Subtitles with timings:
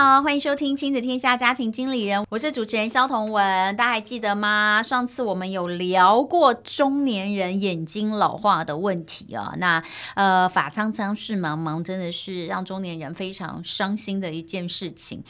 [0.00, 4.80] 好，欢迎收听《亲子天下家庭经理人》，我是主持人萧同文，大家还记得吗？
[4.80, 9.82] 上次我们有聊过中年人眼睛老化的问题啊，那
[10.14, 15.24] 呃，发苍苍、视茫茫，真的是让中年人非常伤心的一件事情。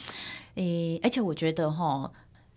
[0.53, 2.11] 诶，而且我觉得哈，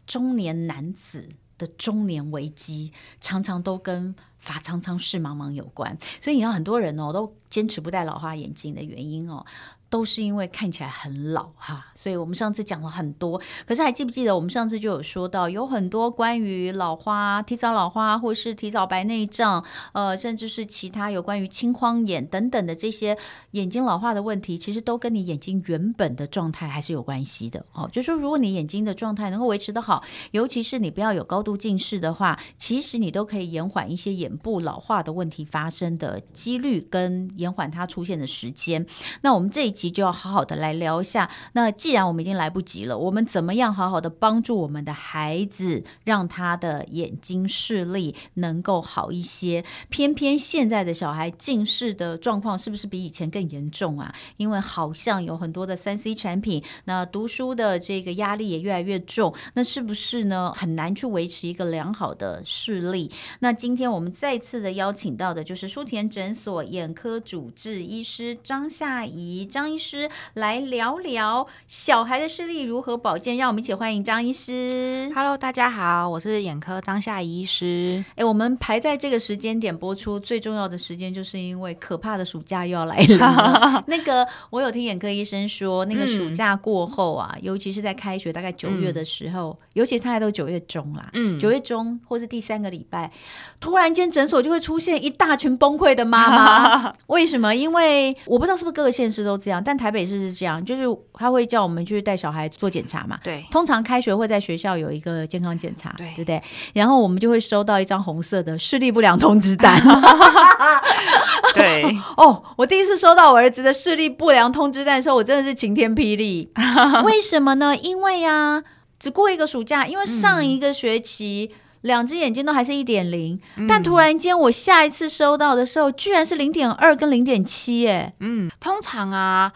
[0.06, 9.47] 中年男子的中年危机常常都跟发苍苍、视茫茫有关，所以你要很多人哦，都坚持不戴老花眼镜的原因哦。
[9.92, 13.38] 都是因为看起来很老哈，所以我们上次讲了很多。
[13.66, 23.19] 可是还记不记得我们上次就有说到，有很多关于老花、提早老花，或是提早白内障，呃，甚至是其他有关于青光眼等等的这些
[23.50, 27.86] 眼睛老化的问题，其实都跟你眼睛原本的状态还是有关系的哦。
[27.92, 38.86] 就是说，如果你眼睛的状态能够维持得好，尤其是你不要有高度近视的话，其实你都可以延缓一些眼部老化的问题发生的几率，跟延缓它出现的时间。
[39.20, 41.28] 那我们这一就要好好的来聊一下。
[41.55, 49.64] 那既然我们已经来不及了，我们怎么样好好的帮助我们的孩子，让他的眼睛视力能够好一些？
[49.88, 54.14] 偏偏现在的小孩近视的状况是不是比以前更严重啊？
[54.36, 60.53] 因为好像有很多的三 C 产品，那读书的这个压力也越来越重，那是不是呢？
[60.55, 63.10] 很难去维持一个良好的视力？
[63.41, 69.72] 那今天我们再次的邀请到的就是书田诊所眼科主治医师张夏怡张。
[69.73, 75.11] 医师来聊聊小孩的视力如何保健，让我们一起欢迎张医师。
[75.15, 78.05] Hello，大家好，我是眼科张夏怡医师。
[78.15, 83.83] 哎，我们排在这个时间点播出最重要的时间，就是因为可怕的暑假又要来了。
[83.89, 93.11] 那个，我有听眼科医生说，那个暑假过后啊，嗯、尤其是在开学大概九月的时候，嗯、尤其他还都九月中啦，嗯，九月中或是第三个礼拜，
[93.59, 96.93] 突然间诊所就会出现一大群崩溃的妈妈。
[97.09, 97.56] 为什么？
[97.56, 99.62] 因为我不知道是不是各个县市都这样。
[99.62, 100.83] 但台北市是这样，就是
[101.15, 103.19] 他会叫我们去带小孩做检查嘛。
[103.23, 106.43] 对，通常开学会在学校有一个健康检查，对，对不对？
[106.75, 109.81] 然后我们就会收到一张红色的视力不良通知单。
[111.55, 111.84] 对，
[112.17, 116.50] 哦，我第一次收到我儿子的视力不良通知单的时候，我真的是晴天霹雳。
[117.05, 117.77] 为什么呢？
[117.77, 118.62] 因为呀、啊，
[118.99, 121.50] 只过一个暑假，因为上一个学期。
[121.53, 129.53] 嗯两只眼睛都还是一点零，但突然间我下一次收到的时候，居然是零点二跟零点七，哎，嗯，通常啊，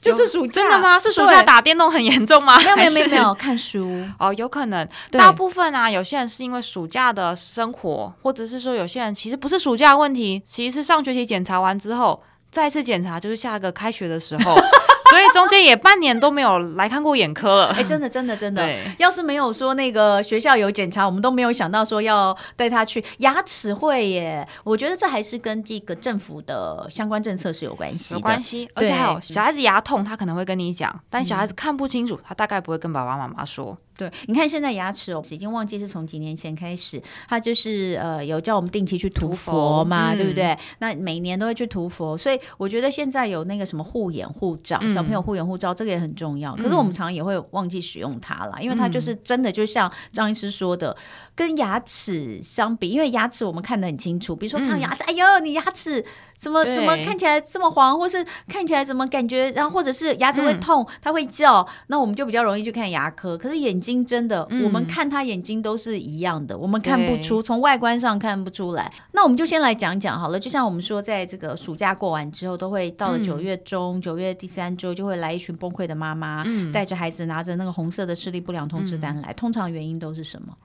[0.00, 0.98] 就是暑假，真的吗？
[0.98, 2.58] 是暑假打电动很严重吗？
[2.58, 4.04] 没有没有没有没有，看书。
[4.18, 14.56] 哦，有可能，大部分啊，有些人是因为暑假的生活，或者是说有些人其实不是暑假问题，其实是上学期检查完之后，再次检查就是下个开学的时候。
[15.10, 17.66] 所以中间也半年都没有来看过眼科了。
[17.68, 18.66] 哎、欸，真的，真的，真的。
[18.98, 24.46] 要是没有说那个学校有检查，我们都没有想到说要带他去牙齿会耶。
[24.64, 28.20] 我觉得这还是跟这个政府的相关政策是有关系的。
[28.20, 33.76] 有关系，而且还有小孩子牙痛，他可能会跟你讲，但小孩子看不清楚，他大概不会跟爸爸妈妈说。
[34.00, 40.56] 对，你看现在牙齿哦，已经忘记是从几年前开始，他就是呃有叫我们定期去涂氟嘛，对不对？
[40.78, 46.56] 那每年都会去涂氟，所以我觉得现在有那个什么护眼护照，嗯、小朋友护眼护照这个也很重要。
[46.56, 50.96] 可是我们常常也会忘记使用它啦，因为它就是真的就像张医师说的，
[51.34, 56.02] 跟牙齿相比，因为牙齿我们看得很清楚，比如说看牙齿，哎呦，你牙齿。
[56.40, 63.36] 怎么怎么看起来这么黄，或是看起来怎么感觉，然后或者是牙齿会痛，嗯、它会叫，那我们就比较容易去看牙科。
[63.36, 68.90] 可是眼睛真的，嗯、我们看他眼睛都是一样的，我们看不出，从外观上看不出来。
[69.12, 79.30] 那我们就先来讲讲好了，就像我们说，在这个暑假过完之后，都会到了九月中，九、嗯、月第三周就会来一群崩溃的妈妈，嗯、带着孩子拿着那个红色的视力不良通知单来。
[79.30, 80.56] 嗯、通常原因都是什么？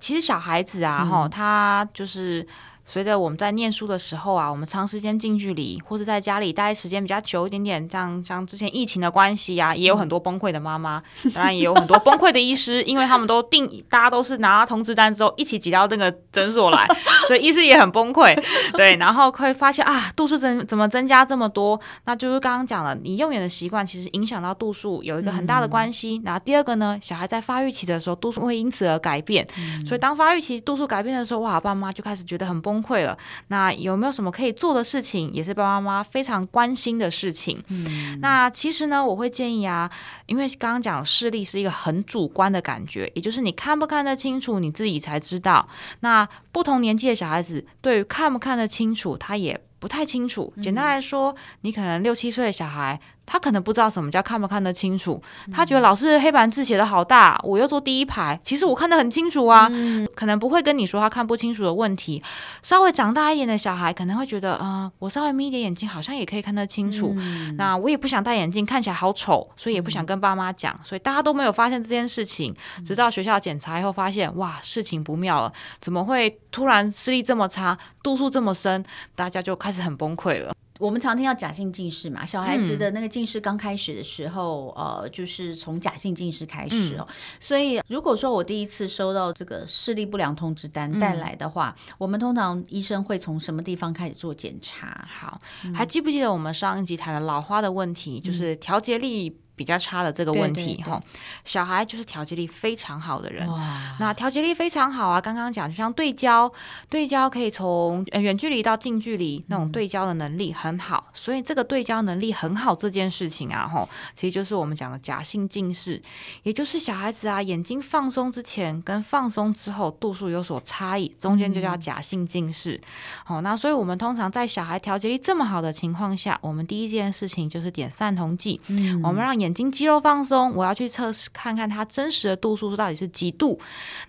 [0.00, 2.46] 其实小孩子啊，哈、嗯，他就是。
[2.90, 11.00] 随着我们在念书的时候啊，我们长时间近距离，或者在家里待时间比较久一点点，像像之前疫情的关系啊，也有很多崩溃的妈妈，
[11.32, 16.84] 当然也有很多崩溃的医师，因为他们都定，大家都是拿到通知单之后一起挤到那个诊所来，
[17.28, 18.36] 所以医师也很崩溃。
[18.72, 21.80] 对，然后会发现啊，度数增怎么增加这么多？
[22.06, 26.20] 那就是刚刚讲了，你用眼的习惯其实影响到度数有一个很大的关系。
[26.24, 29.46] 然后第二个呢，小孩在发育期的时候，度数会因此而改变，
[29.86, 32.79] 所以当发育期度数改变的时候，哇，爸妈就开始觉得很崩溃。
[32.80, 33.16] 崩溃了，
[33.48, 37.62] 那有没有什么可以做的事情，也是爸爸妈妈非常关心的事情？
[37.68, 39.90] 嗯，那其实呢，我会建议啊，
[40.26, 45.68] 因为刚刚讲视力是一个很主观的感觉，也就是你看不看得清楚，你自己才知道。
[46.00, 50.52] 那不同年纪的小孩子对于看不看得清楚，他也不太清楚。
[50.60, 53.00] 简单来说，你可能六七岁的小孩。
[53.32, 55.22] 他可能不知道什么叫看不看得清楚，
[55.52, 62.20] 他觉得老师黑板字写的好大，我又坐第一排，其实我看得很清楚啊，嗯、可能不会跟你说他看不清楚的问题。
[62.60, 67.14] 稍微长大一点的小孩可能会觉得，呃，我稍微眯一点眼睛，好像也可以看得清楚。
[67.18, 72.52] 嗯、那我也不想戴眼镜，看起来好丑，所以也不想跟爸妈讲，所以大家都没有发现这件事情，
[72.84, 78.84] 直到学校检查以后发现，哇，事情不妙了，怎么会突然视力这么差，度数这么深，
[79.14, 80.52] 大家就开始很崩溃了。
[80.80, 87.06] 我们常听到假性近视嘛，小孩子的那个近视刚开始的时候，嗯、呃，就是从假性近视开始哦。
[87.06, 95.06] 嗯、所以如果说我第一次收到这个视力不良通知单带来的话，嗯、我们通常医生会从什么地方开始做检查？
[95.06, 100.98] 好，嗯、还记不记得我们上一集谈的老花的问题，就是调节力比较差的这个问题哈，
[101.44, 103.46] 小孩就是调节力非常好的人。
[103.46, 106.50] 哇那调节力非常好啊，刚刚讲就像对焦，
[106.88, 111.04] 对焦可以从远距离到近距离，那种对焦的能力很好。
[111.08, 116.00] 嗯、所以这个对焦能力很好这件事情啊，哈，其实就是我们讲的假性近视，
[116.42, 122.80] 也就是小孩子啊眼睛放松之前跟放松之后度数有所差异，中间就叫假性近视。
[123.24, 129.49] 好、嗯，那所以我们通常在小孩调节力这么好的情况下，我们第一件事情就是点散瞳剂，嗯，我们让眼。
[129.50, 133.58] 眼睛肌肉放松，我要去测试看看它真实的度数到底是几度。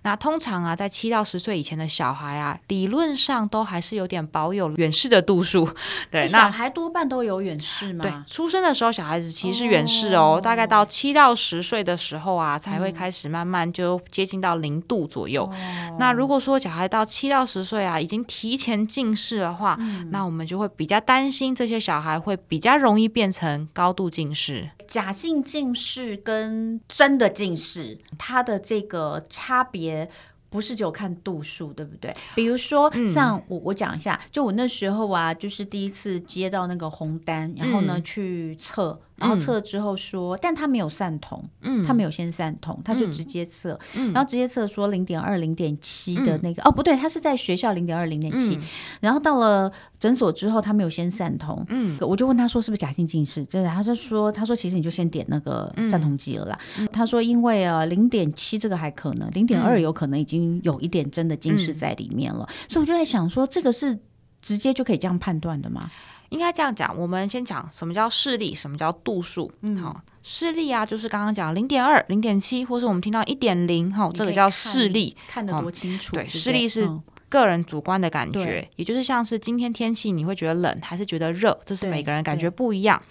[0.03, 5.67] 那通常啊，在七到十岁以前的小孩啊，理论上都还是有点保有远视的度数。
[6.11, 8.03] 对，那小孩多半都有远视吗？
[8.03, 15.49] 对，出生的时候小孩子其实是远视哦，哦大概到七到十岁的时候啊，才会开始慢慢就接近到零度左右。
[15.53, 24.69] 嗯、那如果说小孩到七到十岁啊，已经提前近视的话，嗯、那我们就会比较担心这些小孩会比较容易变成高度近视。
[24.87, 30.09] 假性近视跟真的近视，它的这个差别
[30.49, 32.11] 不是只有看度数，对不对？
[32.33, 38.99] 比如说，像我我讲一下，就我那时候啊，就是第一次接到那个红单，然后呢、嗯、去测。
[39.21, 48.59] 然后测了之后说，嗯、但他没有散瞳，嗯，他没有先散瞳，他就直接测，嗯、然后直接测说零点二、零点七的那个，嗯、哦，不对，他是在学校零点二、零点七，
[48.99, 63.99] 然后到了诊所之后，他没有先散瞳，嗯，我就问他说是不是假性近视，真的，他就说，他说其实你就先点那个散瞳剂了啦，嗯、他说因为啊零点七这个还可能，零点二有可能已经有一点真的近视在里面了，嗯、所以我就在想说，这个是
[64.41, 65.91] 直接就可以这样判断的吗？
[66.31, 69.51] 应该这样讲，我们先讲什么叫视力，什么叫度数。
[69.63, 76.15] 嗯，好，视力啊，就是刚刚讲零点二、零点七，或是我们听到一点零，哈，这个叫视力，看得多清楚。
[76.15, 76.89] 对，视力是
[77.27, 83.01] 个人主观的感觉，也就是像是今天天气你会觉得冷还是觉得热，这是每个人感觉不一样。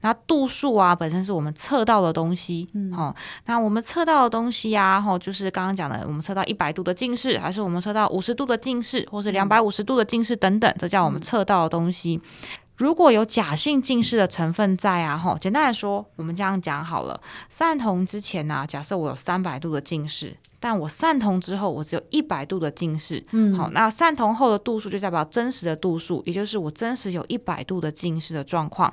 [0.00, 12.18] 那度数啊，本身是我们测到的东西，好，那我们测到的东西呀，哈，就是刚刚讲的，我们测到一百度的近视，还是我们测到五十度的近视，或是两百五十度的近视等等，这叫我们测到的东西。
[12.80, 20.34] 如果有假性近视的成分在啊，吼，简单来说，我们这样讲好了，散瞳之前呢、假设我有三百度的近视。
[20.60, 23.24] 但我散瞳之后，我只有一百度的近视。
[23.32, 28.92] 嗯，好，那散瞳后的度数就代表真实的度数，也就是我真实有一百度的近视的状况。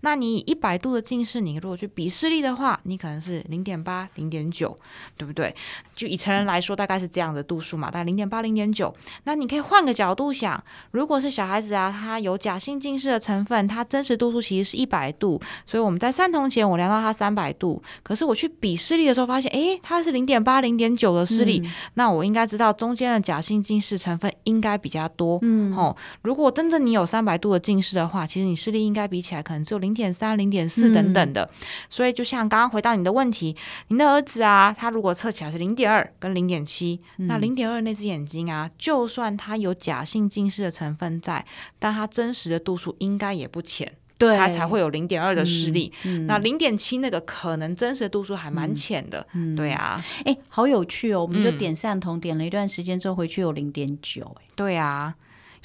[0.00, 4.76] 那你一百度的近视，你如果去比视力的话，你可能是零点八、零点九，
[5.16, 5.54] 对不对？
[5.94, 8.92] 就以成人来说，大概是这样的度数嘛，大概零点八、零点九。
[9.22, 10.60] 那你可以换个角度想，
[10.90, 21.03] 如果是小孩子啊，他有假性近视的成分，他真实度数其实是一百度，所以我们在散瞳前我量到他三百度，可是我去比视力的时候发现，诶，他是零点八、零点九。
[21.04, 25.38] 有的视力，嗯、那我应该知道中间的假性近视成分应该比较多。
[25.42, 31.42] 嗯，哦，如果真的你有三百度的近视的话，其实你视力应该比起来可能只有零点三、零点四等等的。
[31.42, 33.56] 嗯、所以就像刚刚回到你的问题，
[33.88, 41.44] 您的儿子啊，他如果测起来是零点二跟零点七，那零点二那只眼睛啊，就算他有假性近视的成分在，
[41.78, 43.92] 但他真实的度数应该也不浅。
[44.26, 45.92] 对，它才会有零点二的视力。
[46.04, 49.26] 嗯嗯、那零点七那个可能真实的度数还蛮浅的。
[49.34, 50.02] 嗯，对啊。
[50.24, 51.22] 哎，好有趣哦！
[51.22, 54.36] 我们就点散瞳，嗯、点了一段时间之后回去有零点九。
[54.54, 55.14] 对啊。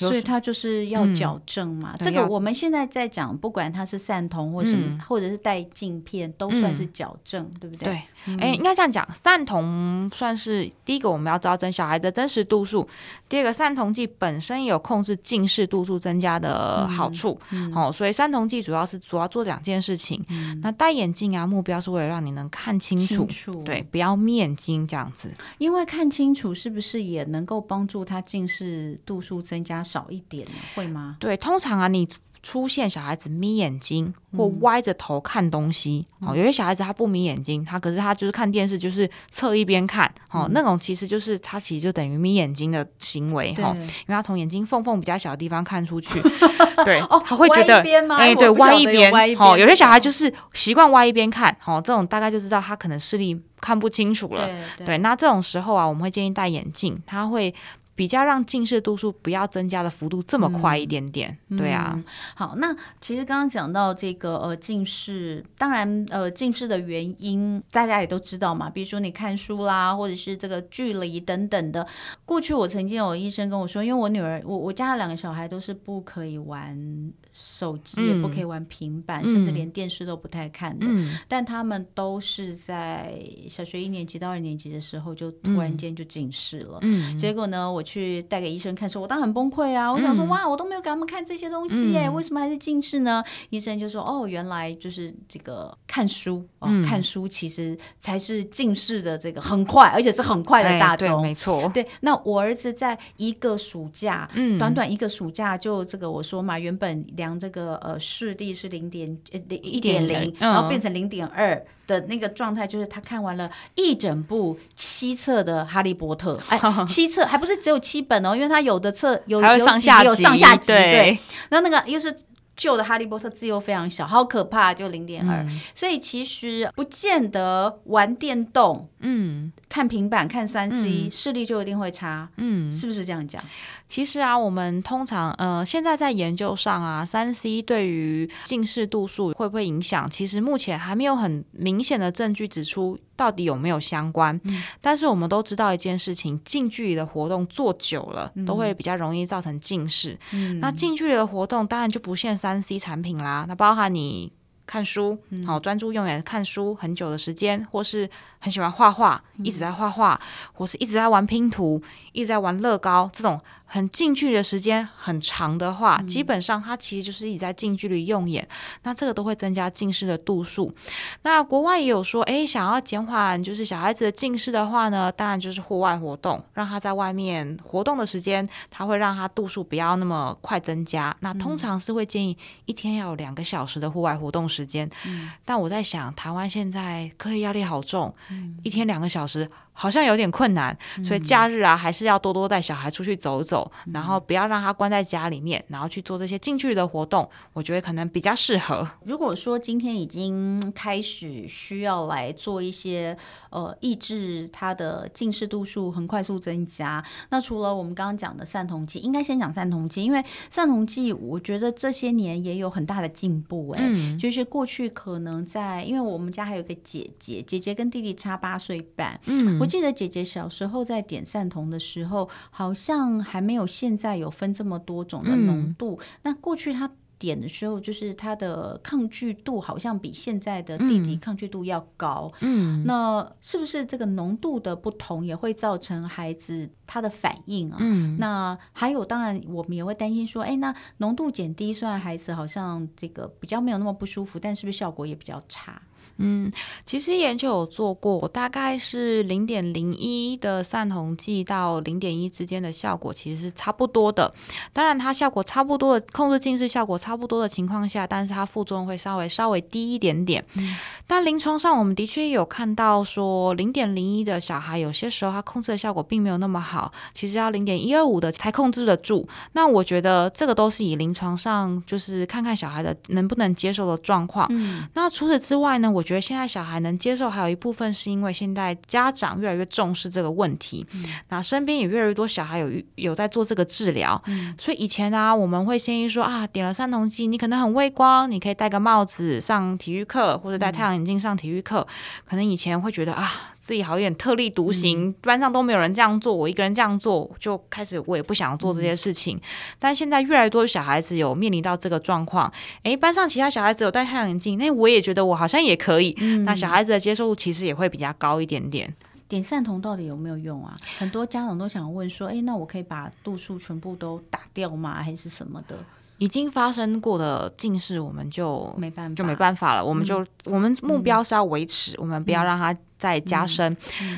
[0.07, 7.85] 所以它就是要矫正嘛，嗯、这个我们现在在讲，不管它是散瞳或什么，嗯、或者是戴镜片，都算是矫正，嗯、对不对？
[7.85, 7.93] 对，
[8.37, 12.87] 哎、嗯，应该这样讲，散瞳算是第一个，我们要知道真小孩的真实度数；
[13.27, 17.39] 第二个，散瞳剂本身也有控制近视度数增加的好处。
[17.73, 20.23] 好、所以散瞳剂主要是主要做两件事情。
[20.29, 25.33] 嗯、那戴眼镜啊，目标是为了让你能看清楚，清楚对，不要面眼睛这样子。
[25.57, 29.83] 因为看清楚是不是也能够帮助他近视度数增加？
[29.89, 31.17] 少一点会吗？
[31.19, 32.07] 对，通常啊，你
[32.41, 46.21] 出现小孩子眯眼睛或歪着头看东西，哦、嗯，有些小孩子他不眯眼睛，他可是他就是看电视，就是侧一边看，哦、嗯，那种其实就是他其实就等于眯眼睛的行为，哈，因为他从眼睛缝缝比较小的地方看出去，
[46.85, 47.81] 对，哦，他会觉得，
[48.15, 57.53] 哎、欸，对，歪一边，哦，有些小孩就是习惯歪一边看，哦，这种大概就知道他可能视力看不清楚了，对，对，对，那这种时候啊，我们会建议戴眼镜，他会。
[57.99, 62.05] 比较让近视度数不要增加的幅度这么快一点点，嗯、对啊、嗯。
[62.33, 71.85] 好，那其实刚刚讲到这个呃近视，当然呃近视的原因大家也都知道嘛，比如说你看书啦，或者是这个距离等等的。
[72.23, 80.85] 过去我曾经有医生跟我说，因为我女儿我我家的两个小孩都是不可以玩手机，也不可以玩平板，嗯、甚至连电视都不太看的。
[80.87, 86.79] 嗯、但他们都是在小学一年级到二年级的时候就突然间就近视了。
[86.83, 87.83] 嗯、结果呢，我。
[87.89, 89.91] 去带给医生看时候，我当然很崩溃啊！
[89.91, 93.23] 我想说，哇，我都没有给他们看这些东西耶，为什么还是近视呢？
[93.49, 101.67] 医生就说，哦，原来就是这个看书哦，看书其实才是近视的这个很快，而且是很快的大宗，没错。
[101.73, 104.29] 对，那我儿子在一个暑假，
[104.59, 111.63] 短短一个暑假就这个我说嘛，原本量这个呃视力是零点呃一点零，然后变成零点二。
[111.89, 121.17] 的那个状态就是他看完了一整部七册的《哈利波特》， 哎，七册还不是只有七本哦，因为他有的册有有上下有上下集，对，
[121.49, 122.15] 然后那个又是
[122.59, 129.51] 旧的《哈利波特》字又非常小，好可怕，就零点二，所以其实不见得玩电动，嗯。
[129.69, 133.41] 看平板看三 C，嗯、视力就一定会差，嗯，是不是这样讲？
[133.87, 140.09] 其实啊，我们通常呃，现在在研究上啊，三 C 对于近视度数会不会影响？
[140.09, 144.39] 其实目前还没有很明显的证据指出到底有没有相关。
[144.45, 150.17] 嗯、但是我们都知道一件事情，近距离的活动做久了，都会比较容易造成近视。
[150.31, 154.31] 嗯、那近距离的活动当然就不限三 C 产品啦，那包含你。
[154.69, 158.07] 看书，好专注用眼看书很久的时间，或是
[158.37, 160.19] 很喜欢画画，一直在画画，
[160.53, 163.41] 或是一直在玩拼图，一直在玩乐高这种。
[163.71, 168.47] 很近距离的时间很长的话，嗯、基本上它其实就是一直在近距离用眼，
[168.81, 170.73] 那这个都会增加近视的度数。
[171.21, 181.15] 那国外也有说，诶，想要减缓就是小孩子的近视的话呢，当然就是户外活动，让他在外面活动的时间，他会让他度数不要那么快增加。
[181.19, 182.35] 那通常是会建议
[182.65, 184.89] 一天要有两个小时的户外活动时间。
[185.05, 189.49] 嗯、但我在想，台湾现在课业压力好重，嗯、一天两个小时。
[189.79, 197.29] 好像有点困难，所以假日啊，还是要多多带小孩出去走走，嗯、然后不要让他关在家里面，然后去做这些近距离的活动。
[197.53, 198.85] 我觉得可能比较适合。
[199.05, 203.17] 如果说今天已经开始需要来做一些
[203.51, 213.69] 呃抑制他的近视度数很快速增加，那除了我们刚刚讲的散瞳剂，应该先讲散瞳剂，因为散瞳剂我觉得这些年也有很大的进步。
[213.69, 225.97] 哎、嗯，就是过去可能在，因为我们家还有个姐姐，姐姐跟弟弟差八岁半，嗯，记得姐姐小时候在点散瞳的时候，好像还没有现在有分这么多种的浓度。
[226.01, 232.31] 嗯、那过去她点的时候，就是她的抗拒度好像比现在的弟弟抗拒度要高。
[232.39, 237.77] 嗯，那是不是这个浓度的不同也会造成孩子他的反应啊？
[237.81, 245.81] 嗯，那还有，当然我们也会担心说，哎，那浓度减低，虽然孩子好像这个比较没有那么不舒服，但是不是效果也比较差？
[246.21, 246.51] 嗯，
[246.85, 254.33] 其实研究有做过，大概是零点零一的散瞳剂到零点一之间的效果其实是差不多的。
[254.73, 260.43] 当然，它效果差不多的，控制近视效果差不多的情况下，但是它副作用会稍微稍微低一点点。
[260.55, 260.75] 嗯、
[261.07, 269.25] 但临床上我们的确有看到说，零点零一的小孩有些时候他控制的效果并没有那么好，其实要零点一二五的才控制得住。
[269.53, 274.45] 那我觉得这个都是以临床上就是看看小孩的能不能接受的状况。
[274.49, 276.03] 嗯、那除此之外呢，我。
[276.09, 293.31] 觉得现在小孩能接受，还有一部分是因为现在家长越来越重视这个问题，嗯、那身边也越来越多小孩有有在做这个治疗，嗯、所以以前呢、啊，我们会建议说啊，点了散瞳剂，你可能很畏光，你可以戴个帽子上体育课，或者戴太阳眼镜上体育课，嗯、可能以前会觉得啊。
[293.61, 299.35] 自己好有点特立独行，嗯、班上都没有人这样做，我一个人这样做，就开始我也不想做这些事情。
[299.35, 299.41] 嗯、
[299.77, 302.51] 但现在越来越多的小孩子有面临到这个状况，
[302.83, 306.15] 诶，班上其他小孩子有戴太阳眼镜，那我也觉得我好像也可以。
[306.19, 308.93] 嗯、那小孩子的接受度其实也会比较高一点点。
[309.27, 310.75] 点散瞳到底有没有用啊？
[310.97, 315.03] 很多家长都想问说，诶，那我可以把度数全部都打掉吗？
[315.03, 315.77] 还是什么的？
[316.17, 319.85] 已经发生过的近视，我们就没办法，就没办法了。
[319.85, 323.75] 我们就、嗯、我们目标是要维持，嗯、我们不要让它在加深。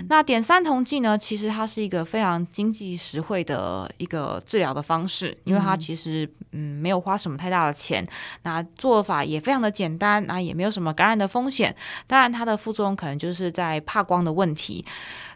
[0.10, 8.06] 那点三酮剂呢，其实它是一个非常经济实惠的一个治疗的方式，因为它其实嗯没有花什么太大的钱，
[8.42, 11.74] 那做法也非常的简单，那也没有什么感染的风险。
[12.08, 14.84] 当然，它的副作用可能就是在怕光的问题。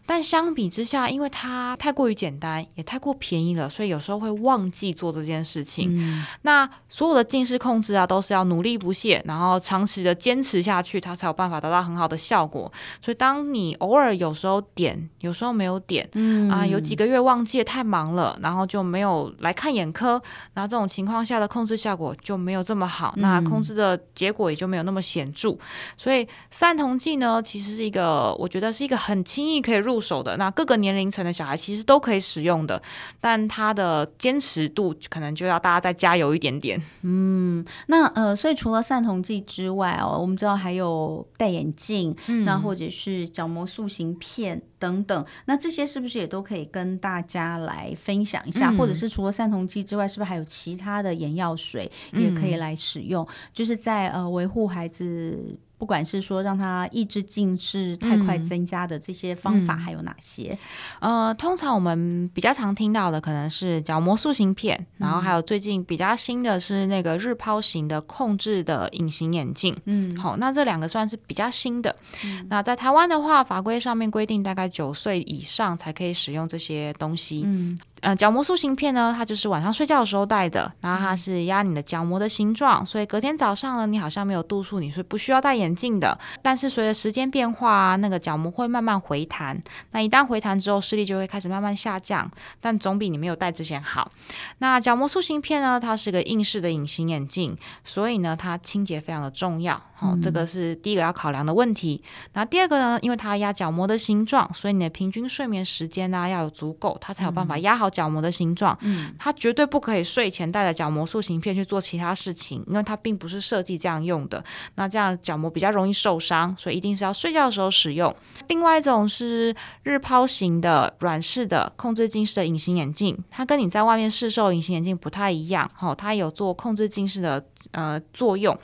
[0.08, 5.90] 但相比之下，因为它太过于简单，也太过便宜了，所以有时候会忘记做这件事情。
[5.98, 12.72] 嗯、那所有的近视控制啊，都是要努力不懈，然后长期的坚持下去，它才有办法得到很好的效果。
[13.02, 20.22] 所以，当你偶尔有时候点，有时候没有点，嗯啊，有几个月忘记太忙了，然后就没有来看眼科，
[20.54, 25.58] 然后这种情况下的控制效果就没有这么好，嗯、那控制的结果也就没有那么显著。
[25.98, 29.96] 所以，散瞳剂呢，其实是一个，我觉得是一个很轻易可以入。
[29.96, 32.82] 入手的，那各个年龄层的小孩其实都可以使用的，
[33.22, 36.78] 但它的坚持度可能就要大家再加油一点点。
[37.04, 48.70] 嗯，那呃，所以除了散瞳剂之外哦，我们知道还有戴眼镜，嗯、那或者是角膜塑形片等等，那这些是不是也都可以跟大家来分享一下？
[48.72, 53.26] 嗯、或者是除了散瞳剂之外，是不是还有其他的眼药水也可以来使用？
[53.26, 55.58] 嗯、就是在呃维护孩子。
[55.78, 60.58] 不管是说让它抑制近视太快增加的这些方法，还有哪些？
[61.00, 69.76] 嗯嗯、呃，通常我们比较常听到的可能是角膜塑形片，嗯、然后还有最近比较新的是那个日抛型的控制的隐形眼镜。
[69.86, 71.96] 嗯，好，那这两个算是比较新的。
[72.24, 77.44] 嗯、那在台湾的话，法规上面规定大概九岁以上才可以使用这些东西。
[77.46, 77.78] 嗯。
[78.02, 86.18] 呃，角膜塑形片呢，它就是晚上睡觉的时候戴的，然后它是压你的角膜的形状，所以隔天早上呢，你好像没有度数，你是不需要戴眼镜的。
[86.42, 89.60] 但是随着时间变化，那个角膜会慢慢回弹，
[89.92, 94.12] 那一旦回弹之后，视力就会开始慢慢下降，但总比你没有戴之前好。
[94.60, 99.82] 那角膜塑形片呢，它是个硬式的隐形眼镜，所以呢，它清洁非常的重要。
[99.98, 102.04] 好、哦，这个是第一个要考量的问题。
[102.34, 108.78] 那第二个呢，因为它压角膜的形状，所以你的平均睡眠时间呢、啊、要有足够，它才有办法压好角膜的形状。
[108.82, 114.44] 嗯，它绝对不可以睡前带着角膜塑形片去做其他事情，因为它并不是设计这样用的。
[114.76, 118.14] 那这样角膜比较容易受伤，所以一定是要睡觉的时候使用。
[118.50, 125.72] 另外一种是日抛型的软式的控制近视的隐形眼镜，它跟你在外面试售隐形眼镜不太一样。
[125.74, 128.58] 好、哦，它有做控制近视的呃作用。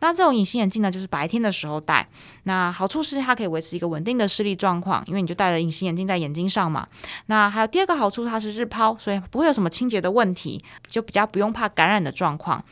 [0.00, 0.74] 那这种隐形眼镜。
[0.74, 2.04] 镜呢，就是白天的时候戴，
[2.42, 6.84] 那好处是它可以维持一个稳定的视力状况，因为你就戴了隐形眼镜在眼睛上嘛。
[7.26, 12.64] 那还有第二个好处，它是日抛，所以不会有什么清洁的问题，就比较不用怕感染的状况。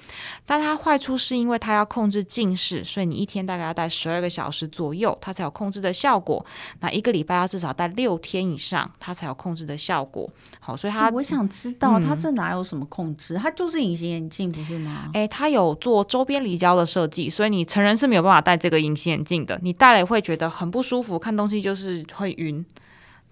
[0.45, 6.45] 但它坏处是因为它要控制近视，所以你一天大概要戴十二个小时左右，它才有控制的效果。
[6.81, 10.29] 那一个礼拜要至少戴六天以上，它才有控制的效果。
[10.59, 13.37] 好，所以它我想知道，它这哪有什么控制？
[13.37, 15.11] 它就是隐形眼镜，不是吗？
[15.13, 17.93] 诶，它有做周边离焦的设计，所以你成人。
[17.93, 22.65] 人是没有办法戴这个隐形眼镜的，你戴了也会觉得很不舒服，看东西就是会晕。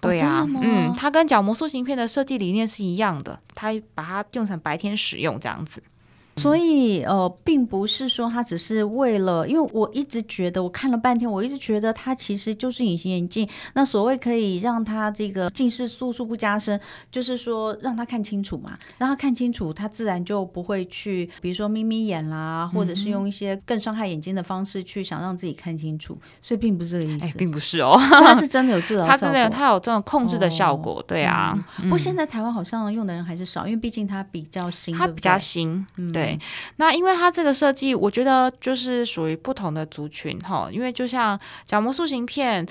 [0.01, 5.83] 对呀、啊，哦、嗯，它跟角膜塑形片的设计理念是一样的，它把它用成白天使用这样子。
[6.41, 13.49] 所以，呃，并不是说他只是为了，因为我一直觉得，我看了半天，我一直觉得他其实就是隐形眼镜。
[13.75, 26.17] 那所谓可以让他这个近视度数不加深，就是说让他看清楚嘛，让他看清楚，他自然就不会去，比如说眯眯眼啦，或者是用一些更伤害眼睛的方式去想让自己看清楚。
[26.41, 31.55] 所以并不是这个意思，哎、并不是哦，他是真的有治疗，他真的他有这种控制的效果，哦、对啊。
[31.79, 36.47] 嗯、不过现在台湾好像用的人还是少，因为毕竟它比较新，它比较新，嗯、对。
[36.77, 40.69] 那因为它这个设计，我觉得就是属于不同的族群哈。
[40.71, 42.67] 因为就像角膜塑形片，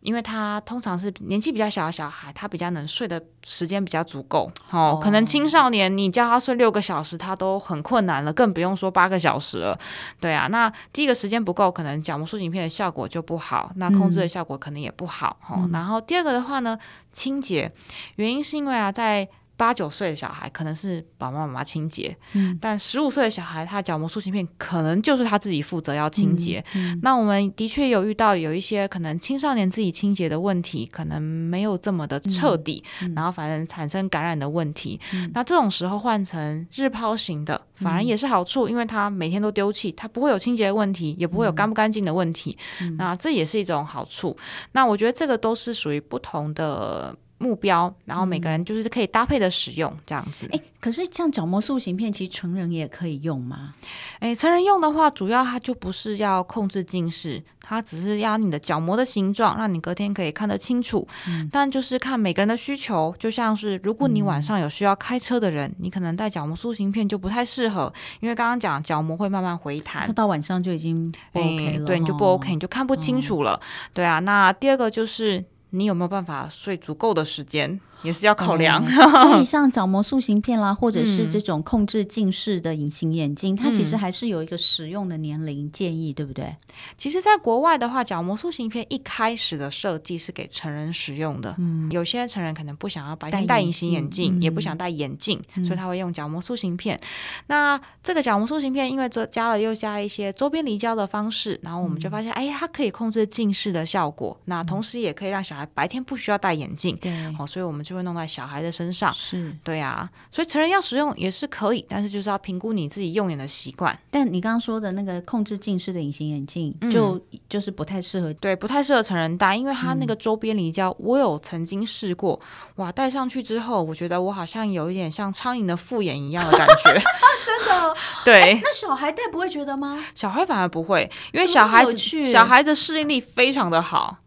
[0.00, 4.48] 因为它通常是年纪比较小的小孩，他比较能睡的时间比较足够。
[4.70, 9.76] 哦，可能青少年你叫他睡六个小时，他都很困难了，更不用说八个小时了。
[10.20, 15.38] 对啊，那第一个时间不够，可能角膜塑形片的效果就不好，那控制的效果可能也不好。
[15.48, 16.78] 哦、嗯，然后第二个的话呢，
[17.12, 17.72] 清洁
[18.14, 26.62] 原因是因为啊，在八九岁的小孩可能是爸爸妈妈清洁，嗯、但十五岁的小孩他角膜塑形片可能就是他自己负责要清洁。
[26.74, 35.00] 嗯嗯、那我们的确有遇到有一些可能青少年自己清洁的问题，可能没有这么的彻底，然后反正产生感染的问题。
[35.14, 42.56] 嗯、那这种时候换成日抛型的，反而也是好处，嗯、因为他每天都丢弃，他不会有清洁的问题，也不会有干不干净的问题。
[42.82, 44.36] 嗯、那这也是一种好处。
[44.72, 47.16] 那我觉得这个都是属于不同的。
[47.38, 50.48] 目标，然后每个人就是可以搭配的使用这样子。
[50.52, 53.74] 哎、嗯，可是像角膜塑形片，其实成人也可以用吗？
[54.20, 61.06] 哎，成人用的话，主要它就不是要控制近视，它只是要你的角膜的形状，让你隔天可以看得清楚。
[61.28, 71.84] 嗯、但就是看每个人的需求，就像是如果你晚上有需要开车的人，嗯、你可能戴角膜塑形片就不太适合，因为刚刚讲角膜会慢慢回弹，到晚上就已经不 OK 了。
[71.84, 73.60] 对，你就不 OK，你就看不清楚了。
[73.62, 75.44] 嗯、对啊，那第二个就是。
[75.76, 77.78] 你有没有办法睡足够的时间？
[78.02, 86.54] 也是要考量，嗯、 所以像角膜塑形片啦，或者是这种控制近视的隐形眼镜，嗯、它其实还是有一个使用的年龄建议，对不对？
[86.96, 91.54] 其实，在国外的话，角膜塑形片一开始的设计是给成人使用的。
[91.58, 96.96] 嗯，有些成人可能不想要白天戴隐形眼镜，眼也不想戴眼镜，嗯、所以他会用角膜塑形片。
[96.96, 97.00] 嗯、
[97.46, 104.38] 那这个角膜塑形片，因为这加了又加了一些周边离焦的方式，然后我们就发现，嗯、哎，它可以控制近视的效果。
[104.44, 106.96] 那同时也可以让小孩白天不需要戴眼镜。
[107.00, 109.14] 对，好，所以我们就会弄在小孩的身上。
[109.14, 113.96] 是对啊，所以成人要使用也是可以，但是就是要评估你自己用眼的习惯。
[114.10, 122.40] 但你刚刚说的那个控制近视的隐形眼镜，就、嗯、就是不太适合，对，不太适合成人戴，因为它那个周边离焦，我有曾经试过，
[122.76, 126.92] 哇，戴上去之后，我觉得我好像有一点像苍蝇的复眼一样的感觉，
[127.46, 127.96] 真的。
[128.24, 130.04] 对，那小孩戴不会觉得吗？
[130.14, 134.18] 小孩反而不会，因为小孩子小孩子适应力非常的好。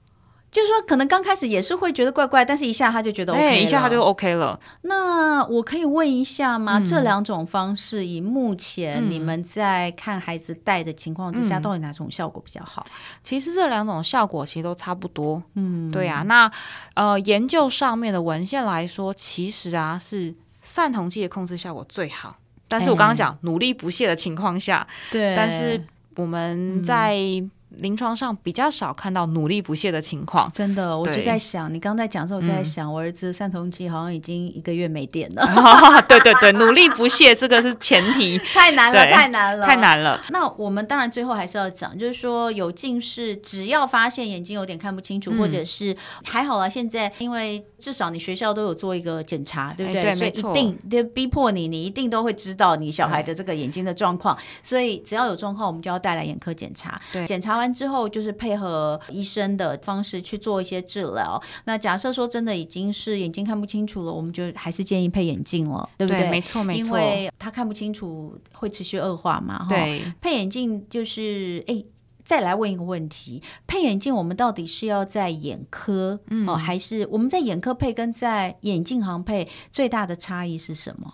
[0.51, 4.59] 就是说，可能刚开始也是会觉得怪怪，但是一下他就觉得 OK，欸、一下他就 OK 了。
[4.81, 6.79] 那我可以问一下吗？
[6.79, 12.85] 嗯、这两种方式，以目前你们在看孩子带的情况之下，嗯、到底哪种效果比较好？
[13.23, 15.41] 其实这两种效果其实都差不多。
[15.53, 16.23] 嗯，对啊。
[16.23, 16.51] 那
[16.95, 20.33] 呃，研究上面的文献来说，其实啊是
[20.63, 22.35] 散瞳剂的控制效果最好。
[22.67, 25.83] 但是我刚刚讲、欸、努力不懈的情况下，对，但是
[26.15, 35.43] 我们在、嗯临床上比较少看到努力不懈的情况，真的，我就在想，你刚在讲的时候，我就在想，嗯、我儿子散瞳剂好像已经一个月没电了。
[35.55, 40.19] 哦、对对对，努力不懈这个是前提， 太难了，太难了，太难了。
[40.29, 50.01] 那我们当然最后还是要讲，就是说有近视，只要发现眼睛有点看不清楚，嗯、或者是还好啊，现在因为至少你学校都有做一个检查，对不对？
[50.01, 54.35] 对，所以一定就逼迫你，你一定都会知道你小孩的这个眼睛的状况。
[54.63, 56.99] 所以只要有状况，我们就要带来眼科检查。
[57.13, 58.29] 对，检查完之后就是。
[58.39, 61.41] 配合医生的方式去做一些治疗。
[61.65, 66.21] 那假设说真的已经是眼睛看不清楚了，我们就还是建议配眼镜了，对不对？
[66.21, 66.85] 对，没错，没错。
[66.85, 69.65] 因为他看不清楚会持续恶化嘛。
[69.67, 71.83] 对，配眼镜就是哎，
[72.29, 81.11] 再来问一个问题：配眼镜我们到底是要在眼科，嗯，还是我们在眼科配跟在眼镜行配最大的差异是什么？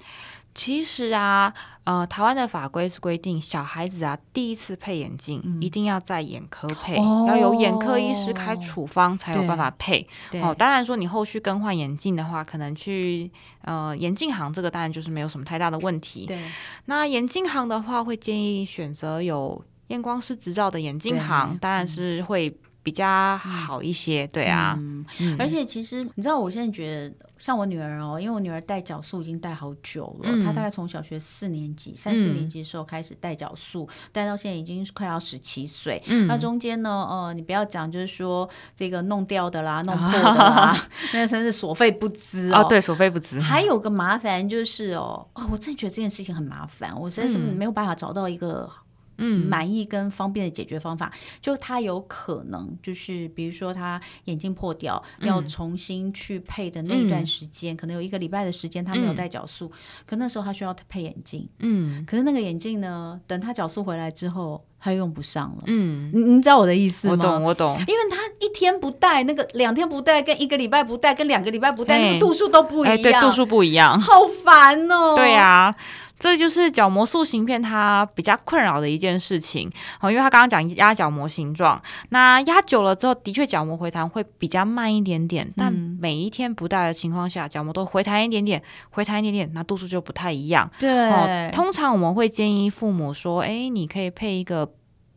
[0.54, 1.54] 其实啊，
[1.86, 10.06] 呃，台湾的法规是规定，小孩子啊第一次配眼镜，嗯、一定要在眼科配，哦、要有眼科医师开处方才有办法配。
[10.42, 16.26] 哦，当然说你后续更换眼镜的话，可能去呃眼镜行，这个当然就是没有什么太大的问题。
[16.26, 16.38] 对，
[16.86, 24.26] 那眼镜行的话，会建议选择有验光师执照的眼镜行，当然是会比较好一些。
[24.26, 27.16] 嗯、对啊，嗯嗯、而且其实你知道，我现在觉得。
[27.38, 36.02] 像我女儿哦，因为我女儿戴角塑已经戴好久了，嗯、她大概从小学四年级、三四年级的时候开始戴角塑，戴、嗯、到现在已经快要十七岁。
[36.08, 40.82] 嗯、那中间呢，呃，你不要讲，就是说这个弄掉的啦、 弄破的啦，
[41.14, 42.62] 那真是所费不貲哦。
[42.62, 43.42] 哦对，所费不貲。
[43.42, 48.72] 还有个麻烦就是哦，哦，我真的觉得这件事情很麻烦，我实在是没有办法找到一个。
[49.18, 59.72] 嗯，满意跟方便的解决方法，就他有可能就是，比如说他眼镜破掉，嗯、要重新去配的那一段时间，嗯、可能有一个礼拜的时间他没有戴角塑，嗯、
[60.06, 67.14] 可那时候他需要配眼镜，嗯，可是那个眼镜呢，等他角塑回来之后，他又用不上了，嗯，你你知道我的意思吗？
[67.14, 75.76] 我懂，我懂，因为他一天不戴，那个两天不戴，跟一个礼拜不戴，跟两个礼拜不戴，那个度数都不一样，欸、对，度数不一样，好烦哦，对呀、啊。
[76.20, 90.70] 这就是角膜塑形片它比较困扰的一件事情，哦，因为它刚刚讲压角膜形状，那压久了之后，的确角膜回弹会比较慢一点点，但每一天不戴的情况下，角膜都回弹一点点，回弹一点点，那度数就不太一样。
[90.80, 94.72] 对，哦，通常我们会建议父母说，哎，你可以配一个。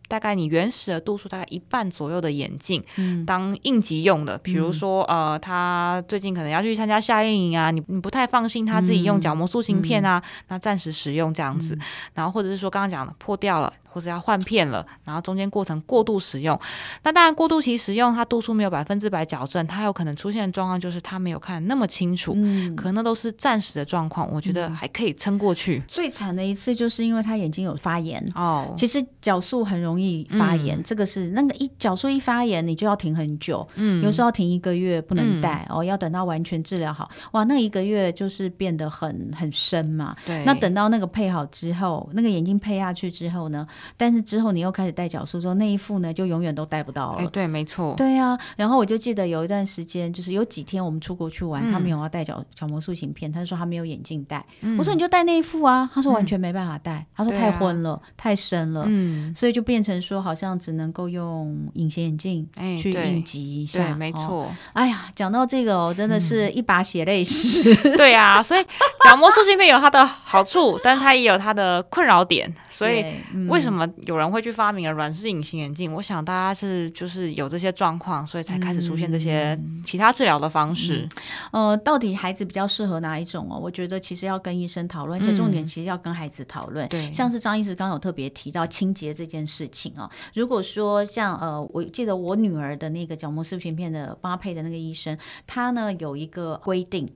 [0.09, 4.37] 大概你原始的度数大概一半左右的眼镜，嗯、当应急用的。
[4.39, 11.75] 比如说，嗯、呃，他最近可能要去参加夏令营啊，你你不太放心他自己用角膜塑形片啊，嗯、那暂时使用这样子。
[11.75, 11.81] 嗯、
[12.15, 13.73] 然后或者是说刚刚讲的破掉了。
[13.91, 16.57] 或者要换片了，然后中间过程过度使用，
[17.03, 25.83] 那当然过度期使用，它度数没有百分之百矫正，它有可能出现的状况就是它没有看那么清楚，嗯，可能那都是暂时的状况，我觉得还可以撑过去。
[25.89, 40.15] 最惨的一次就是因为他眼睛有发炎哦，其实角塑很容容易发炎，嗯、这个是那个一角术一发炎，你就要停很久，嗯，有时候要停一个月不能戴、嗯、哦，要等到完全治疗好，哇，那一个月就是变得很很深嘛。
[40.25, 47.19] 对，那等到那个配好之后，那个眼镜配下去之后呢，但是之后你又开始戴角术之后，那一副呢就永远都戴不到了。
[47.19, 47.95] 哎，对，没错。
[47.97, 54.45] 对啊，然后我就记得有一段时间，就是有几天我们出国去玩，嗯、他没有要戴角角膜塑形片，他就说他没有眼镜戴。
[54.61, 62.47] 嗯、我说你就戴那一副啊，他说完全没办法戴，嗯、他说太昏了，啊、太深了，嗯，所以就变成说好像只能够用隐形眼镜
[62.77, 63.85] 去应急一下。
[63.87, 64.51] 对，没错、哦。
[64.75, 67.73] 哎呀，讲到这个哦，真的是一把血泪史。
[67.85, 68.63] 嗯、对啊，所以
[69.05, 72.53] 角膜塑形片有它的好处，但它也有它的困扰点。
[72.69, 73.05] 所以
[73.49, 75.93] 为什么有人会去发明了软式隐形眼镜？
[75.93, 81.09] 我想大家是就是有这些状况，所以才开始出现这些其他治疗的方式。
[81.53, 83.59] 嗯、呃，到底孩子比较适合哪一种哦？
[83.59, 86.89] 我觉得其实要跟医生讨论，这重点其实要跟孩子讨论。
[86.89, 90.11] 对、嗯，像是张医师刚刚有特别提到清洁这件事情啊。
[90.35, 97.09] 如果说像呃，我记得我女儿的那个角膜塑形片的帮她配的那个医生，他呢有一个规定，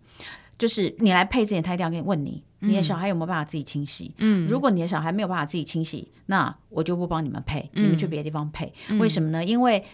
[0.58, 2.42] 就是你来配之前，他一定要问你。
[2.64, 4.14] 你的小孩有没有办法自己清洗？
[4.18, 8.72] 嗯，如果你的小孩没有办法自己清洗，那我就不帮你们配，嗯、你们去别的地方配。
[8.88, 9.44] 嗯、为什么呢？
[9.44, 9.84] 因为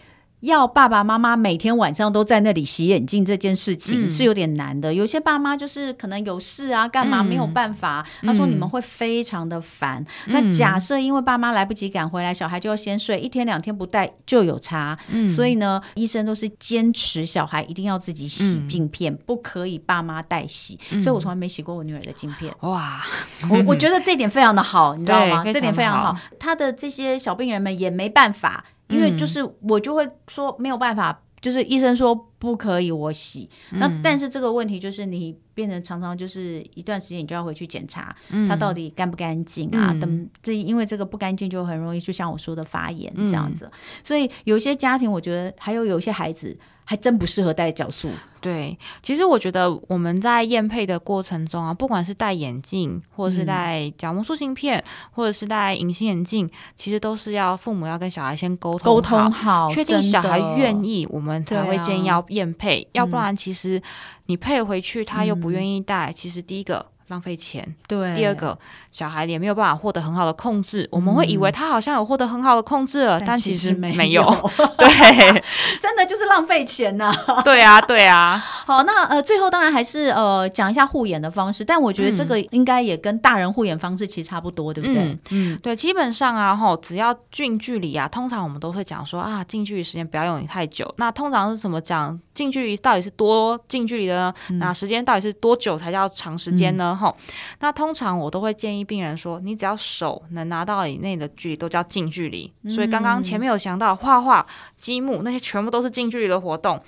[0.41, 4.93] 要爸爸妈妈每天晚上都在那里洗眼镜这件事情是有点难的。
[4.93, 8.05] 嗯、有些爸妈就是可能有事啊，干嘛没有办法。
[8.21, 10.05] 嗯、他说你们会非常的烦。
[10.27, 14.97] 嗯、那假设因为爸妈来不及赶回来，小孩就要先睡，一天两天不戴就有差。
[15.11, 20.79] 嗯、所以呢，医生都是坚持小孩一定要自己洗镜片，嗯、不可以爸妈代洗。
[20.91, 22.53] 嗯、所以我从来没洗过我女儿的镜片。
[22.61, 23.01] 哇，
[23.49, 25.43] 我我觉得这点非常的好，你知道吗？
[25.51, 26.17] 这点非常好。
[26.39, 28.63] 他的这些小病人们也没办法。
[28.89, 38.15] 因为就是我就会说没有办法，就是医生说不可以我洗，嗯、那但是这个问题就是你变成常常就是一段时间你就要回去检查，
[38.47, 39.89] 它到底干不干净啊？
[39.91, 46.57] 嗯、等这因为这个不干净就很容易就像我说的发炎这样子，嗯、所以有些家庭我觉得还有有些孩子。
[46.89, 48.09] 还真不适合戴角素。
[48.41, 62.81] 对，其实我觉得我们在验配的过程中啊，不管是戴眼镜，或者是戴角膜塑形片，嗯、或者是戴隐形眼镜，其实都是要父母要跟小孩先沟通好，沟通好，确定小孩愿意，我们才会建议要验配。
[62.81, 63.79] 啊、要不然，其实
[64.25, 66.91] 你配回去，他又不不愿意带，其实第一个。
[67.09, 67.75] 浪费钱。
[67.87, 68.57] 对，第二个
[68.91, 70.87] 小孩也没有办法获得很好的控制。
[70.91, 74.23] 我们会以为他好像有获得很好的控制了，但其实没有。
[74.77, 74.87] 对，
[75.79, 77.13] 真的就是浪费钱呐。
[77.43, 78.37] 对啊，对啊。
[78.65, 85.17] 好，那呃，最后当然还是呃讲一下护眼的方式，但我觉得这个应该也跟大人护眼方式其实差不多，对不对？
[85.31, 90.93] 嗯，对，基本上啊，吼，只要近距离啊，通常我们都会讲说啊，近距离时间不要用太久。
[90.97, 92.19] 那通常是怎么讲？
[92.33, 94.33] 近距离到底是多近距离的呢？
[94.59, 96.97] 那时间到底是多久才叫长时间呢？
[96.99, 97.15] 吼，
[97.59, 102.51] 那通常我都会建议病人说，你只要手能拿到以内的距离都叫近距离。
[102.67, 104.45] 所以刚刚前面有讲到画画、
[104.77, 106.79] 积木那些全部都是近距离的活动。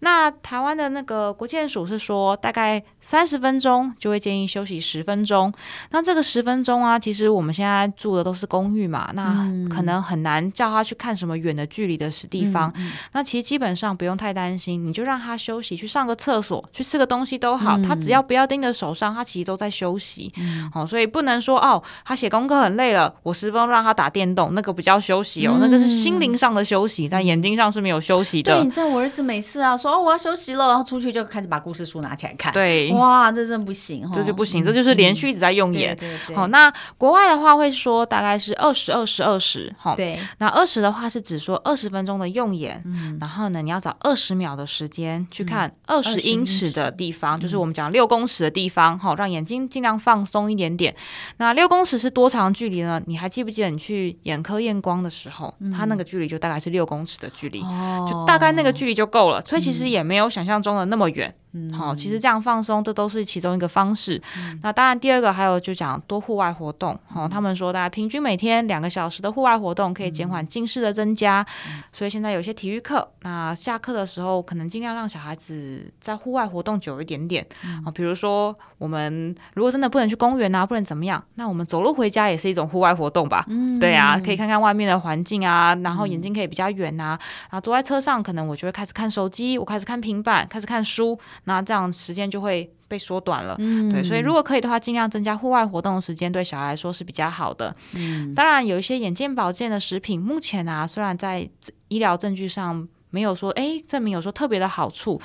[0.00, 5.52] 那台湾的那个国健署是说，大概三十分钟就会建议休息十分钟。
[5.90, 12.72] 那这个十分钟啊，其实我们现在住的都是公寓嘛，那可能很难叫他去看什么远的距离的地方。
[13.12, 17.78] 那其实基本上不用太担心，你就让他休息，去上个厕所，去吃个东西都好。
[17.82, 20.32] 他只要不要盯着手上，他其实都在休息。
[20.72, 28.54] 好，所以不能说哦，他写功课很累了，我十分钟让他打电动，那个不叫休息哦，那个是心灵上的休息，但眼睛上是没有休息的。
[28.54, 32.52] 对，你知道我儿子每次啊说哦我要休息了，然后出去就开始把故事书拿起来看。
[32.52, 35.98] 对，哇，这真不行，这就不行，这就是连续一直在用眼。
[36.34, 39.74] 好，那国外的话会说大概是二十二十二十。
[39.76, 42.82] 好，对，那二十的话是指说二十分钟的用眼，
[43.20, 50.94] 然后呢，你要找二十秒的时间去看二十英尺的地方，就是我们讲六公尺的地方，好，让眼睛尽量放松一点点。
[51.38, 53.00] 那六公尺是多长距离呢？
[53.06, 59.40] 你还记不记得你去眼科验光的时候，它那个距离就大概是六公尺的距离，就大概那个距离就够了。
[59.42, 61.34] 所以其实也没有想象中的那么远。
[61.52, 64.20] 嗯，好，其实这样放松，这都是其中一个方式。
[64.36, 66.98] 嗯、那当然，第二个还有就讲多户外活动。
[67.08, 71.44] 好、嗯，他们说大家平均每天两个小时的户外活动可以减缓近视的增加。
[71.66, 77.44] 嗯、所以现在有些体育课，那下课的时候可能尽量让小孩子在户外活动久一点点。
[77.62, 83.44] 啊、嗯，比如说我们如果真的不能去公园啊，不能怎么样，那我们走路回家也是一种户外活动吧？
[83.48, 87.18] 嗯，对啊，可以看看外面的环境啊，然后眼睛可以比较远啊。
[87.48, 91.18] 啊、嗯，坐在车上可能我就会开始看手机，我开始看平板，开始看书。
[91.44, 97.74] 那这样时间就会被缩短了，嗯、对，所以如果可以的话，尽量增加户外活动的时间，对小孩来说是比较好的。
[97.96, 101.48] 嗯，当然有一些眼健保健的食品，目前啊，虽然在
[101.88, 105.20] 医疗证据上没有说哎证明有说特别的好处。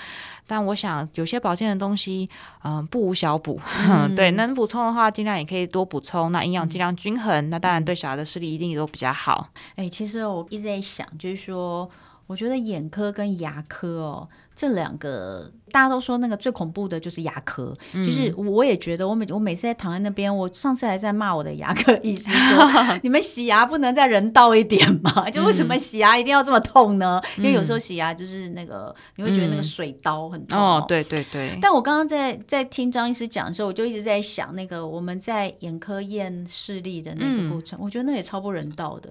[0.48, 2.30] 但我想有些保健的东西，
[2.64, 3.60] 嗯、呃，不无小补。
[3.90, 6.32] 嗯、对，能补充的话，尽量也可以多补充。
[6.32, 9.50] 那营养尽量均衡，嗯、那当然对小孩的视力一定也都比较好。
[9.76, 11.90] 哎，其实我一直在想，就是说，
[12.28, 14.30] 我觉得眼科跟牙科哦。
[14.56, 22.66] 这两个大家都说那个最恐怖的就是牙科，嗯、就是我也觉得我每我每次在躺在那边，我上次还在骂我的牙科 医师说，
[23.04, 25.28] 你们洗牙不能再人道一点吗？
[25.30, 27.22] 就为什么洗牙一定要这么痛呢？
[27.38, 30.58] 嗯、因为有时候洗牙就是那个你会觉得那个水刀很痛。
[30.58, 31.60] 哦，对对对。
[31.62, 39.10] 但我刚刚在在听张医师讲的时候，我就一直在想那个我们在眼科验视力的那个过程，嗯、我觉得那也超不人道的。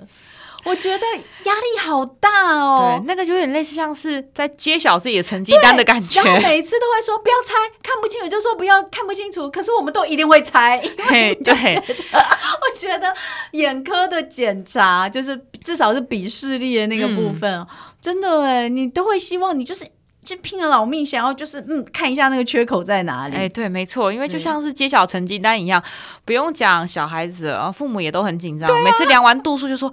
[0.64, 1.06] 我觉得
[1.44, 13.14] 压力好大哦，对，那个有点类似像是在揭晓自己的成绩单的感觉，然后每一次都会说不要猜，看不清楚就说不要看不清楚，可是我们都一定会猜， 嘿对，我觉得
[13.52, 17.66] 眼科的检查就是至少是比视力的那个部分，嗯、
[18.00, 19.86] 真的哎，你都会希望你就是
[20.24, 25.82] 就拼了老命想要就是嗯看一下那个缺口在哪里，哎，对，没错，因为就像是揭晓成绩单一样，
[26.24, 29.92] 不用讲小孩子，然后父母也都很紧张，啊、每次量完度数就说。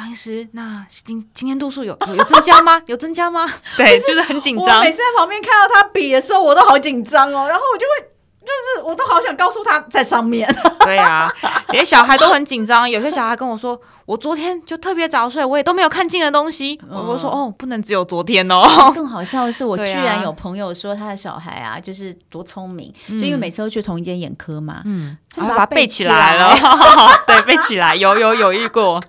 [0.00, 2.80] 张医师，那今今天度数有有增加吗？
[2.86, 3.46] 有增加吗？
[3.76, 4.78] 对，就是很紧张。
[4.78, 7.46] 我每次在旁边看到他比的时候，我都好紧张哦。
[7.46, 8.08] 然后我就会，
[8.40, 10.48] 就是我都好想告诉他在上面。
[10.80, 11.30] 对啊，
[11.68, 12.88] 连小孩都很紧张。
[12.88, 16.80] 有些小孩跟我说，我昨天就特别早睡，我也都没有看见的东西。
[16.90, 18.90] 嗯、我说哦，不能只有昨天哦。
[18.94, 26.56] 更好笑的是，我居然有朋友说他的小孩啊，就是多聪明，啊、就因为每次都去同一间眼科嘛，嗯，他把它背起来了。
[27.26, 29.00] 对，背起来，有有有遇过。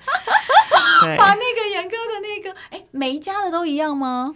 [1.18, 4.34] 把那个严哥的那个，哎，每一家的都一样吗？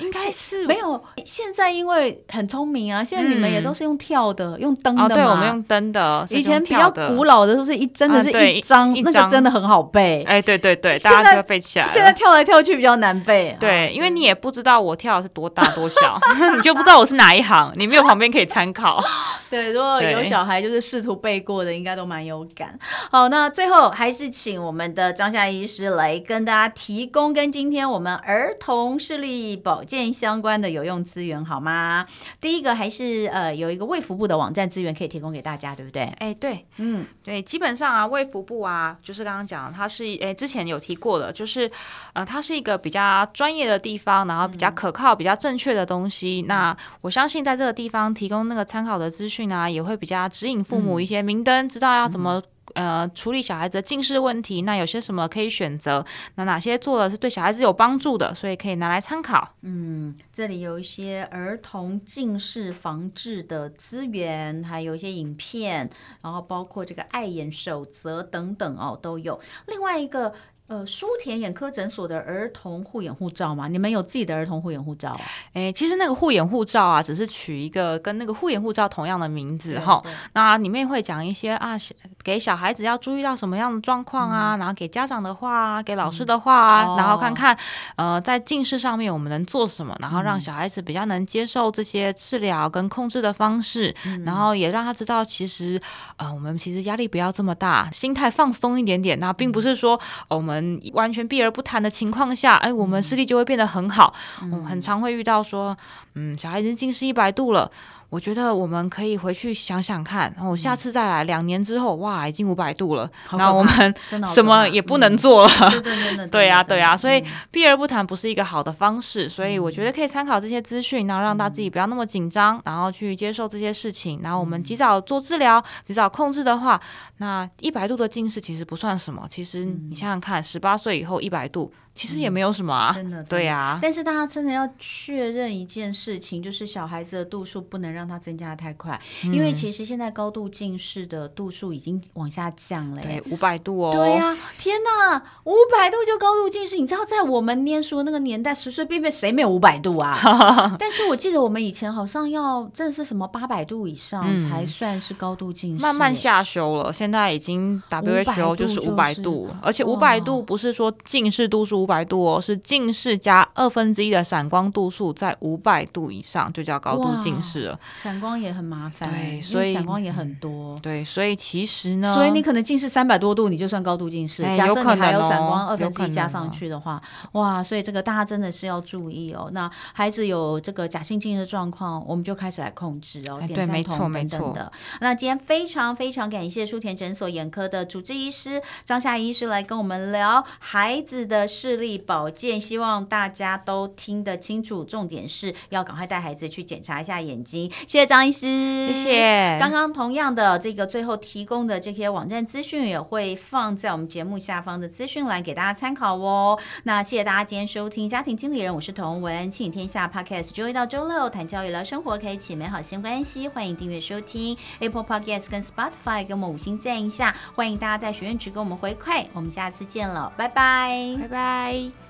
[0.00, 1.02] 应该是没有。
[1.24, 5.08] 现在因为很聪明啊，现在你们也都是用跳的，用灯的嘛。
[5.08, 6.26] 对，我们用灯的。
[6.30, 10.22] 以前比较古老的都是一真的是一张，那个真的很好背。
[10.24, 11.86] 哎，对对对，大家都要背起来。
[11.86, 13.56] 现在跳来跳去比较难背。
[13.60, 16.18] 对，因为你也不知道我跳的是多大多小，
[16.56, 19.02] 你就不知道我是哪一行，你没有旁边可以参考。
[19.50, 22.78] 对，如果有小孩就是试图背过的，应该都蛮有感。
[23.10, 32.06] 好，那最后还是请我们的张夏医师来跟大家提供跟今天我们儿童视力保健相关的有用资源好吗？
[32.40, 36.02] 第一个还是呃有一个卫福部的网站资源可以提供给大家，对不对？
[36.20, 41.68] 哎，对，嗯，对，基本上啊，卫福部啊，就是刚刚讲，它是哎之前有提过的，就是
[42.12, 46.44] 呃它是一个比较专业的地方，然后比较可靠、嗯、比较正确的东西。
[46.46, 52.40] 那我相信在这个地方提供那个参考的资讯啊，也会比较指引父母一些明灯，嗯、知道要怎么。
[52.74, 56.04] 呃，处理小孩子近视问题，那有些什么可以选择？
[56.34, 58.34] 那哪些做的是对小孩子有帮助的？
[58.34, 59.54] 所以可以拿来参考。
[59.62, 65.90] 嗯，这里有一些儿童近视防治的资源，还有一些影片，
[66.22, 69.40] 然后包括这个爱眼守则等等哦，都有。
[69.66, 70.32] 另外一个。
[70.70, 73.66] 呃，舒田眼科诊所的儿童护眼护照吗？
[73.66, 75.20] 你们有自己的儿童护眼护照啊？
[75.54, 80.00] 诶，其实那个护眼护照啊，只是取一个跟那个护眼护照同样的名字哈。
[80.32, 81.74] 那里面会讲一些啊，
[82.22, 87.58] 给小孩子要注意到什么样的状况啊，嗯、然后给家长的话啊，给老师的话，嗯、然后看看
[87.96, 95.80] 呃，在近视上面我们能做什么，然后让小孩子比较能接受这些治疗跟控制的方式，嗯、然后也让他知道，其实
[96.14, 99.18] 呃，我们其实压力不要这么大，心态放松一点点。
[99.18, 100.59] 那并不是说我们。
[100.60, 104.14] 嗯，完全避而不谈的情况下，哎，我们视力就会变得很好。
[104.42, 105.76] 嗯，我很常会遇到说，
[106.14, 107.70] 嗯，小孩已经近视一百度了。
[108.10, 113.94] 我觉得我们可以回去想想看，然后下次再来，两年之后，哇，已经五百度了，那我们
[114.34, 115.48] 什么也不能做了。
[115.70, 126.80] 对对 对，对呀对呀，所以避而不谈不是一个好的方式，所以我觉得可以参考这些资讯，然后让他自己不要那么紧张，然后去接受这些事情，然后我们及早做治疗，及早控制的话，
[127.18, 129.24] 那一百度的近视其实不算什么。
[129.30, 131.72] 其实你想想看，十八岁以后一百度。
[131.92, 133.78] 其实也没有什么啊，真的，对呀。
[133.82, 143.92] 但是大家真的要确认一件事情，就是小孩子的度数不能让它增加的太快，因为其实现在高度近视的度数已经往下降了，对，五百度哦。
[143.92, 150.16] 对呀，天哪，五百度就高度近视，你知道在我们念书的那个年代，随随便便谁没有五百度啊？
[150.78, 161.79] 但是我记得我们以前好像要真的是什么八百度以上才算是高度近视，慢慢下修了，现在已经 WHO 就是五百度，而且五百度不是说近视度数。
[161.80, 167.80] 五百度哦，是近视加二分之一的闪光度数在五百度以上，就叫高度近视了。
[167.96, 177.00] 闪光也很麻烦，对，所以闪光也很多，对，所以其实呢，所以你可能近视三百多度，你就算高度近视，假设你还有闪光二分之一加上去的话，
[177.32, 179.48] 哇，所以这个大家真的是要注意哦。
[179.52, 184.70] 那孩子有这个假性近视状况，我们就开始来控制哦，对，没错，没错的。
[185.00, 197.70] 那今天非常非常感谢舒田诊所眼科的主治医师张夏医师来跟我们聊孩子的视力保健，希望大家都听得清楚，重点是要赶快带孩子去检查一下眼睛。
[197.86, 198.46] 谢谢张医师，
[198.88, 199.56] 谢谢。
[199.58, 206.58] 刚刚同样的这个最后提供的这些网站资讯也会放在我们节目下方的资讯栏给大家参考哦。
[206.84, 221.28] 那谢谢大家今天收听家庭经理人，我是童文，亲子天下 Podcast，周一到周六谈教育聊生活，开启美好新关系，欢迎订阅收听 Apple Podcast 跟 Spotify，给我们五星赞一下，欢迎大家在许愿池给我们回馈，我们下次见了，拜拜拜，拜
[221.60, 222.09] 拜。